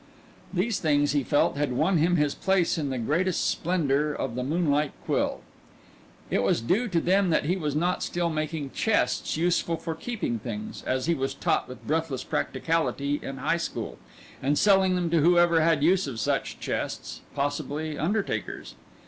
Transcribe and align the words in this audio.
These 0.51 0.79
things, 0.79 1.11
he 1.11 1.23
felt, 1.23 1.57
had 1.57 1.73
won 1.73 1.99
him 1.99 2.15
his 2.15 2.33
place 2.33 2.75
in 2.75 2.89
the 2.89 2.97
greatest 2.97 3.47
splendor 3.47 4.11
of 4.15 4.33
the 4.33 4.41
Moonlight 4.43 4.93
Quill. 5.05 5.41
It 6.31 6.41
was 6.41 6.59
due 6.59 6.87
to 6.87 6.99
them 6.99 7.29
that 7.29 7.45
he 7.45 7.55
was 7.55 7.75
not 7.75 8.01
still 8.01 8.31
making 8.31 8.71
"chests 8.71 9.37
useful 9.37 9.77
for 9.77 9.93
keeping 9.93 10.39
things," 10.39 10.81
as 10.87 11.05
he 11.05 11.13
was 11.13 11.35
taught 11.35 11.67
with 11.69 11.85
breathless 11.85 12.23
practicality 12.23 13.19
in 13.21 13.37
High 13.37 13.57
School, 13.57 13.99
and 14.41 14.57
selling 14.57 14.95
them 14.95 15.11
to 15.11 15.21
whoever 15.21 15.61
had 15.61 15.83
use 15.83 16.07
of 16.07 16.19
such 16.19 16.59
chests 16.59 17.21
possibly 17.35 17.95
undertakers. 17.95 18.73